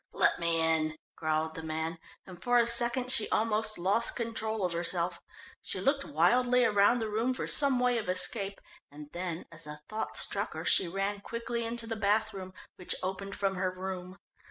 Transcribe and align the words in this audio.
"Let 0.13 0.39
me 0.39 0.59
in," 0.59 0.95
growled 1.15 1.53
the 1.53 1.61
man, 1.61 1.99
and 2.25 2.41
for 2.41 2.57
a 2.57 2.65
second 2.65 3.11
she 3.11 3.29
almost 3.29 3.77
lost 3.77 4.15
control 4.15 4.65
of 4.65 4.71
herself. 4.71 5.21
She 5.61 5.79
looked 5.79 6.03
wildly 6.05 6.65
round 6.65 6.99
the 6.99 7.07
room 7.07 7.35
for 7.35 7.45
some 7.45 7.77
way 7.79 7.99
of 7.99 8.09
escape, 8.09 8.59
and 8.89 9.11
then 9.11 9.45
as 9.51 9.67
a 9.67 9.83
thought 9.87 10.17
struck 10.17 10.55
her, 10.55 10.65
she 10.65 10.87
ran 10.87 11.19
quickly 11.21 11.63
into 11.63 11.85
the 11.85 11.95
bath 11.95 12.33
room, 12.33 12.51
which 12.77 12.95
opened 13.03 13.35
from 13.35 13.53
her 13.53 13.69
room. 13.69 14.17